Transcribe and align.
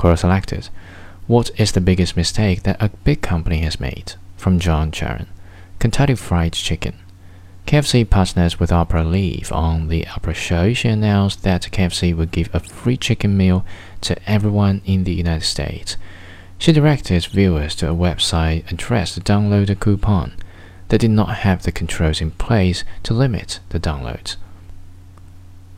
Quora 0.00 0.18
selected, 0.18 0.70
What 1.26 1.50
is 1.60 1.72
the 1.72 1.80
biggest 1.82 2.16
mistake 2.16 2.62
that 2.62 2.80
a 2.80 2.88
big 3.04 3.20
company 3.20 3.58
has 3.58 3.78
made? 3.78 4.14
From 4.34 4.58
John 4.58 4.90
Charon. 4.90 5.26
Kentucky 5.78 6.14
Fried 6.14 6.54
Chicken. 6.54 6.94
KFC 7.66 8.08
partners 8.08 8.58
with 8.58 8.70
Oprah 8.70 9.04
Leave. 9.04 9.52
On 9.52 9.88
the 9.88 10.04
Oprah 10.04 10.34
show, 10.34 10.72
she 10.72 10.88
announced 10.88 11.42
that 11.42 11.70
KFC 11.70 12.16
would 12.16 12.30
give 12.30 12.48
a 12.54 12.60
free 12.60 12.96
chicken 12.96 13.36
meal 13.36 13.62
to 14.00 14.16
everyone 14.26 14.80
in 14.86 15.04
the 15.04 15.12
United 15.12 15.44
States. 15.44 15.98
She 16.56 16.72
directed 16.72 17.26
viewers 17.26 17.74
to 17.74 17.90
a 17.90 17.94
website 17.94 18.72
address 18.72 19.12
to 19.16 19.20
download 19.20 19.68
a 19.68 19.74
coupon. 19.74 20.32
They 20.88 20.96
did 20.96 21.10
not 21.10 21.44
have 21.44 21.64
the 21.64 21.72
controls 21.72 22.22
in 22.22 22.30
place 22.30 22.84
to 23.02 23.12
limit 23.12 23.60
the 23.68 23.78
downloads. 23.78 24.36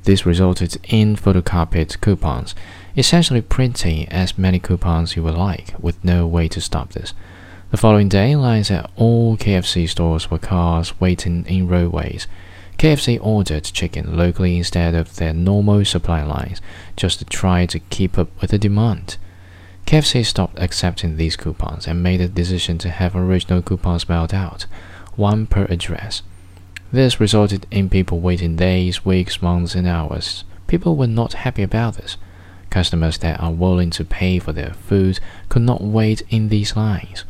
This 0.04 0.26
resulted 0.26 0.78
in 0.84 1.14
photocopied 1.14 2.00
coupons, 2.00 2.54
essentially 2.96 3.40
printing 3.40 4.08
as 4.08 4.36
many 4.36 4.58
coupons 4.58 5.14
you 5.14 5.22
would 5.22 5.36
like, 5.36 5.74
with 5.78 6.04
no 6.04 6.26
way 6.26 6.48
to 6.48 6.60
stop 6.60 6.92
this. 6.92 7.14
The 7.70 7.76
following 7.76 8.08
day, 8.08 8.34
lines 8.34 8.70
at 8.70 8.90
all 8.96 9.36
KFC 9.36 9.88
stores 9.88 10.30
were 10.30 10.38
cars 10.38 11.00
waiting 11.00 11.46
in 11.46 11.68
roadways. 11.68 12.26
KFC 12.78 13.18
ordered 13.22 13.64
chicken 13.64 14.16
locally 14.16 14.58
instead 14.58 14.94
of 14.94 15.16
their 15.16 15.32
normal 15.32 15.84
supply 15.84 16.24
lines, 16.24 16.60
just 16.96 17.20
to 17.20 17.24
try 17.24 17.64
to 17.66 17.78
keep 17.78 18.18
up 18.18 18.28
with 18.40 18.50
the 18.50 18.58
demand. 18.58 19.16
KFC 19.86 20.26
stopped 20.26 20.58
accepting 20.58 21.16
these 21.16 21.36
coupons 21.36 21.86
and 21.86 22.02
made 22.02 22.20
a 22.20 22.28
decision 22.28 22.76
to 22.78 22.90
have 22.90 23.14
original 23.14 23.62
coupons 23.62 24.08
mailed 24.08 24.34
out, 24.34 24.66
one 25.14 25.46
per 25.46 25.64
address. 25.66 26.22
This 26.92 27.18
resulted 27.18 27.66
in 27.70 27.88
people 27.88 28.20
waiting 28.20 28.54
days, 28.54 29.02
weeks, 29.02 29.40
months, 29.40 29.74
and 29.74 29.88
hours. 29.88 30.44
People 30.66 30.94
were 30.94 31.06
not 31.06 31.32
happy 31.32 31.62
about 31.62 31.94
this. 31.94 32.18
Customers 32.68 33.16
that 33.18 33.40
are 33.40 33.50
willing 33.50 33.88
to 33.90 34.04
pay 34.04 34.38
for 34.38 34.52
their 34.52 34.74
food 34.74 35.18
could 35.48 35.62
not 35.62 35.82
wait 35.82 36.22
in 36.28 36.50
these 36.50 36.76
lines. 36.76 37.24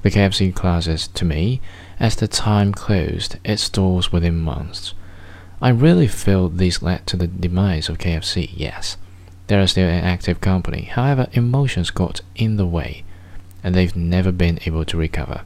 The 0.00 0.10
KFC 0.10 0.54
closes 0.54 1.06
to 1.08 1.26
me 1.26 1.60
as 2.00 2.16
the 2.16 2.28
time 2.28 2.72
closed 2.72 3.36
its 3.44 3.62
stores 3.62 4.10
within 4.10 4.38
months. 4.38 4.94
I 5.60 5.68
really 5.68 6.06
feel 6.06 6.48
this 6.48 6.80
led 6.80 7.06
to 7.08 7.16
the 7.16 7.26
demise 7.26 7.90
of 7.90 7.98
KFC, 7.98 8.50
yes. 8.54 8.96
They 9.48 9.56
are 9.56 9.66
still 9.66 9.88
an 9.88 10.04
active 10.04 10.40
company, 10.40 10.82
however, 10.82 11.26
emotions 11.32 11.90
got 11.90 12.22
in 12.36 12.56
the 12.56 12.66
way, 12.66 13.04
and 13.62 13.74
they've 13.74 13.96
never 13.96 14.32
been 14.32 14.60
able 14.64 14.86
to 14.86 14.96
recover. 14.96 15.42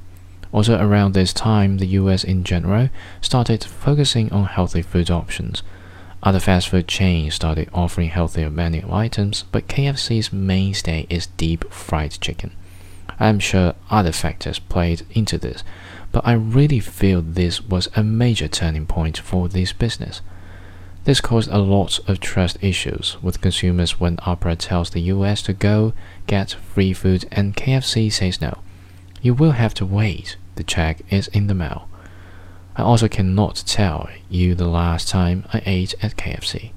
Also, 0.52 0.78
around 0.78 1.14
this 1.14 1.32
time, 1.32 1.78
the 1.78 1.86
US 1.86 2.24
in 2.24 2.44
general 2.44 2.90
started 3.20 3.64
focusing 3.64 4.30
on 4.32 4.44
healthy 4.44 4.82
food 4.82 5.10
options. 5.10 5.62
Other 6.22 6.40
fast 6.40 6.68
food 6.68 6.86
chains 6.86 7.34
started 7.34 7.68
offering 7.72 8.10
healthier 8.10 8.50
menu 8.50 8.86
items, 8.92 9.44
but 9.50 9.66
KFC's 9.66 10.32
mainstay 10.32 11.06
is 11.08 11.26
deep 11.38 11.72
fried 11.72 12.12
chicken. 12.20 12.52
I 13.18 13.28
am 13.28 13.38
sure 13.38 13.74
other 13.90 14.12
factors 14.12 14.58
played 14.58 15.02
into 15.10 15.38
this, 15.38 15.64
but 16.12 16.26
I 16.26 16.32
really 16.32 16.80
feel 16.80 17.22
this 17.22 17.62
was 17.62 17.88
a 17.96 18.04
major 18.04 18.46
turning 18.46 18.86
point 18.86 19.18
for 19.18 19.48
this 19.48 19.72
business. 19.72 20.20
This 21.04 21.20
caused 21.20 21.50
a 21.50 21.58
lot 21.58 21.98
of 22.08 22.20
trust 22.20 22.58
issues 22.60 23.16
with 23.22 23.40
consumers 23.40 23.98
when 23.98 24.18
Oprah 24.18 24.56
tells 24.56 24.90
the 24.90 25.00
US 25.00 25.42
to 25.42 25.52
go 25.52 25.94
get 26.26 26.52
free 26.52 26.92
food 26.92 27.26
and 27.32 27.56
KFC 27.56 28.12
says 28.12 28.40
no. 28.40 28.58
You 29.20 29.34
will 29.34 29.52
have 29.52 29.74
to 29.74 29.86
wait, 29.86 30.36
the 30.56 30.64
check 30.64 31.02
is 31.10 31.28
in 31.28 31.46
the 31.46 31.54
mail. 31.54 31.88
I 32.76 32.82
also 32.82 33.08
cannot 33.08 33.62
tell 33.66 34.08
you 34.30 34.54
the 34.54 34.68
last 34.68 35.08
time 35.08 35.44
I 35.52 35.62
ate 35.66 35.94
at 36.02 36.16
KFC. 36.16 36.72